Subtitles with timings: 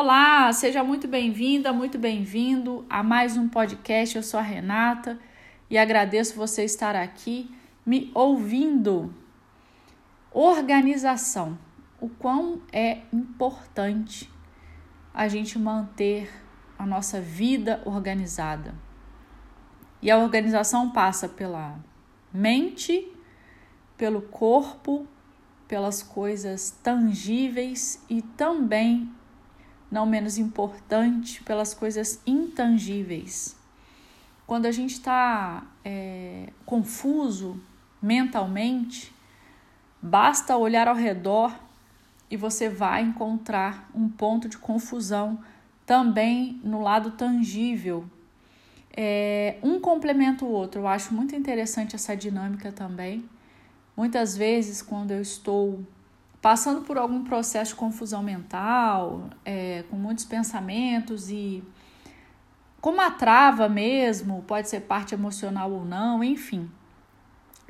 [0.00, 4.14] Olá, seja muito bem-vinda, muito bem-vindo a mais um podcast.
[4.14, 5.18] Eu sou a Renata
[5.68, 7.52] e agradeço você estar aqui
[7.84, 9.12] me ouvindo.
[10.30, 11.58] Organização.
[12.00, 14.30] O quão é importante
[15.12, 16.30] a gente manter
[16.78, 18.76] a nossa vida organizada.
[20.00, 21.76] E a organização passa pela
[22.32, 23.12] mente,
[23.96, 25.08] pelo corpo,
[25.66, 29.12] pelas coisas tangíveis e também,
[29.90, 33.56] não menos importante, pelas coisas intangíveis.
[34.46, 37.60] Quando a gente está é, confuso
[38.00, 39.12] mentalmente,
[40.00, 41.54] basta olhar ao redor
[42.30, 45.38] e você vai encontrar um ponto de confusão
[45.84, 48.04] também no lado tangível.
[48.94, 50.82] É, um complementa o outro.
[50.82, 53.24] Eu acho muito interessante essa dinâmica também.
[53.96, 55.84] Muitas vezes, quando eu estou
[56.40, 61.62] passando por algum processo de confusão mental, é, com muitos pensamentos e
[62.80, 66.70] com uma trava mesmo, pode ser parte emocional ou não, enfim.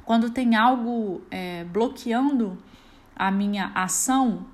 [0.05, 2.59] Quando tem algo é, bloqueando
[3.17, 4.47] a minha ação,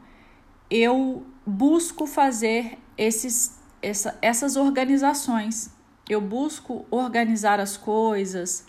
[0.70, 5.74] eu busco fazer esses, essa, essas organizações.
[6.08, 8.66] Eu busco organizar as coisas,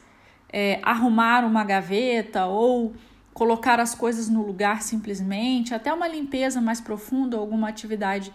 [0.52, 2.94] é, arrumar uma gaveta ou
[3.36, 8.34] colocar as coisas no lugar simplesmente, até uma limpeza mais profunda, alguma atividade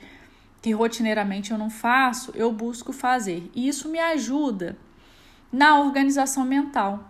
[0.60, 3.50] que rotineiramente eu não faço, eu busco fazer.
[3.54, 4.76] E isso me ajuda
[5.50, 7.08] na organização mental.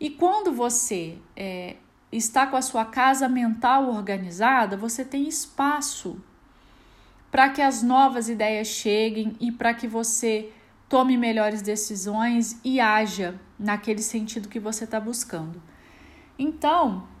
[0.00, 1.76] E quando você é,
[2.10, 6.20] está com a sua casa mental organizada, você tem espaço
[7.30, 10.50] para que as novas ideias cheguem e para que você
[10.88, 15.62] tome melhores decisões e haja naquele sentido que você está buscando.
[16.36, 17.11] Então,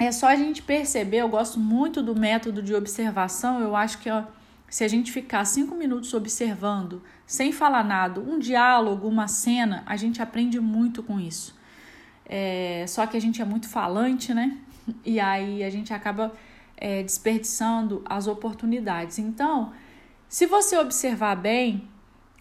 [0.00, 1.18] é só a gente perceber.
[1.18, 3.60] Eu gosto muito do método de observação.
[3.60, 4.24] Eu acho que ó,
[4.68, 9.96] se a gente ficar cinco minutos observando, sem falar nada, um diálogo, uma cena, a
[9.96, 11.54] gente aprende muito com isso.
[12.24, 14.56] É, só que a gente é muito falante, né?
[15.04, 16.32] E aí a gente acaba
[16.76, 19.18] é, desperdiçando as oportunidades.
[19.18, 19.72] Então,
[20.28, 21.86] se você observar bem,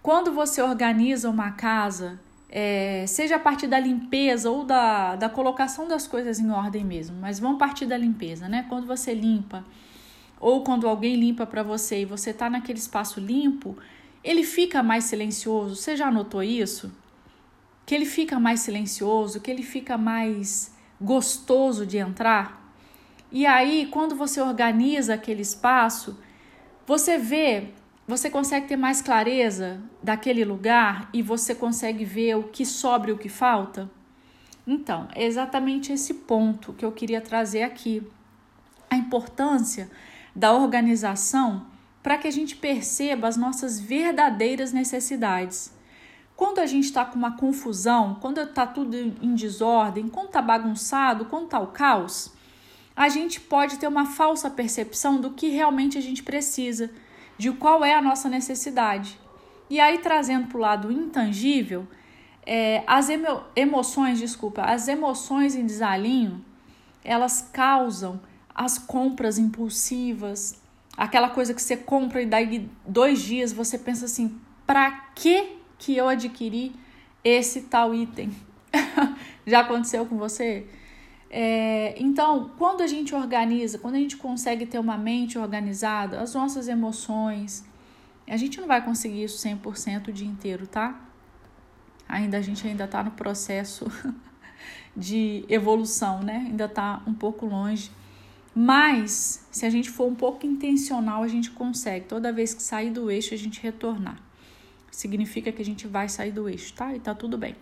[0.01, 5.87] quando você organiza uma casa, é, seja a partir da limpeza ou da, da colocação
[5.87, 8.65] das coisas em ordem mesmo, mas vamos partir da limpeza, né?
[8.67, 9.63] Quando você limpa,
[10.39, 13.77] ou quando alguém limpa para você e você está naquele espaço limpo,
[14.23, 15.75] ele fica mais silencioso.
[15.75, 16.91] Você já notou isso?
[17.85, 22.73] Que ele fica mais silencioso, que ele fica mais gostoso de entrar.
[23.31, 26.17] E aí, quando você organiza aquele espaço,
[26.87, 27.69] você vê
[28.09, 33.13] você consegue ter mais clareza daquele lugar e você consegue ver o que sobra e
[33.13, 33.87] o que falta?
[34.65, 38.01] Então, é exatamente esse ponto que eu queria trazer aqui.
[38.89, 39.91] A importância
[40.35, 41.67] da organização
[42.01, 45.71] para que a gente perceba as nossas verdadeiras necessidades.
[46.35, 51.25] Quando a gente está com uma confusão, quando está tudo em desordem, quando está bagunçado,
[51.25, 52.33] quando está o caos,
[52.95, 56.89] a gente pode ter uma falsa percepção do que realmente a gente precisa
[57.39, 59.17] de qual é a nossa necessidade.
[59.69, 61.87] E aí, trazendo para o lado intangível,
[62.45, 66.43] é, as emo emoções, desculpa, as emoções em desalinho,
[67.01, 68.19] elas causam
[68.53, 70.61] as compras impulsivas,
[70.97, 75.95] aquela coisa que você compra e daí dois dias você pensa assim, para que que
[75.95, 76.75] eu adquiri
[77.23, 78.35] esse tal item?
[79.47, 80.67] Já aconteceu com você?
[81.29, 86.33] É, então, quando a gente organiza, quando a gente consegue ter uma mente organizada, as
[86.33, 87.63] nossas emoções,
[88.27, 90.99] a gente não vai conseguir isso 100% o dia inteiro, tá?
[92.07, 93.85] Ainda a gente ainda tá no processo
[94.97, 96.47] de evolução, né?
[96.49, 97.91] Ainda tá um pouco longe.
[98.55, 102.05] Mas, se a gente for um pouco intencional, a gente consegue.
[102.05, 104.19] Toda vez que sair do eixo, a gente retornar.
[104.91, 106.95] Significa que a gente vai sair do eixo, tá?
[106.95, 107.55] E tá tudo bem.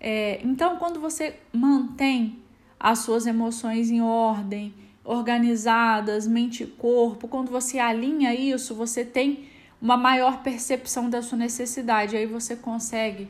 [0.00, 2.38] É, então, quando você mantém
[2.78, 7.28] as suas emoções em ordem, organizadas, mente e corpo.
[7.28, 9.48] Quando você alinha isso, você tem
[9.80, 12.16] uma maior percepção da sua necessidade.
[12.16, 13.28] Aí você consegue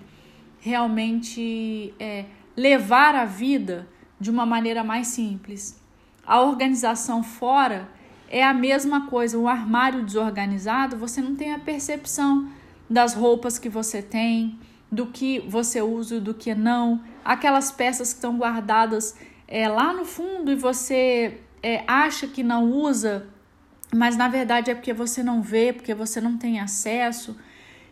[0.61, 2.25] realmente é,
[2.57, 3.87] levar a vida
[4.19, 5.81] de uma maneira mais simples.
[6.27, 7.89] A organização fora
[8.29, 9.39] é a mesma coisa.
[9.39, 12.51] Um armário desorganizado, você não tem a percepção
[12.89, 14.59] das roupas que você tem,
[14.91, 17.01] do que você usa, do que não.
[17.25, 19.17] Aquelas peças que estão guardadas
[19.49, 23.29] é, lá no fundo e você é, acha que não usa,
[23.95, 27.37] mas na verdade é porque você não vê, porque você não tem acesso.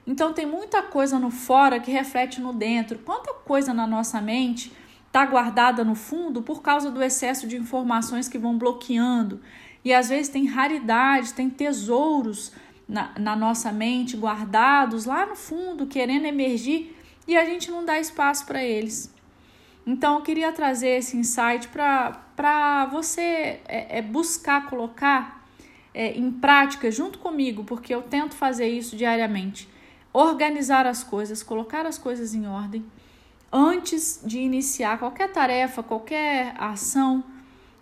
[0.06, 2.98] Então tem muita coisa no fora que reflete no dentro.
[2.98, 4.72] Quanta coisa na nossa mente
[5.06, 9.40] está guardada no fundo por causa do excesso de informações que vão bloqueando.
[9.84, 12.52] E às vezes tem raridade, tem tesouros
[12.88, 16.96] na, na nossa mente, guardados lá no fundo, querendo emergir,
[17.28, 19.13] e a gente não dá espaço para eles.
[19.86, 25.46] Então, eu queria trazer esse insight para você é, é, buscar colocar
[25.92, 29.68] é, em prática junto comigo, porque eu tento fazer isso diariamente.
[30.12, 32.84] Organizar as coisas, colocar as coisas em ordem
[33.52, 37.22] antes de iniciar qualquer tarefa, qualquer ação,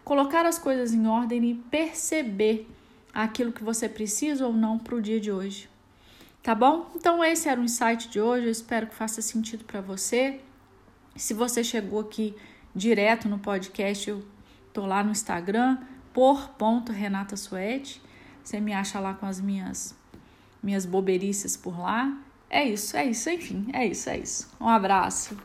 [0.05, 2.69] colocar as coisas em ordem e perceber
[3.14, 5.70] aquilo que você precisa ou não para o dia de hoje.
[6.43, 6.90] Tá bom?
[6.96, 8.46] Então, esse era o insight de hoje.
[8.46, 10.40] Eu espero que faça sentido para você.
[11.16, 12.34] Se você chegou aqui
[12.74, 14.24] direto no podcast, eu
[14.72, 15.78] tô lá no Instagram,
[16.12, 18.02] por ponto Renata Suete.
[18.42, 19.94] Você me acha lá com as minhas
[20.62, 22.16] minhas boberices por lá.
[22.48, 24.50] É isso, é isso, enfim, é isso, é isso.
[24.60, 25.36] Um abraço.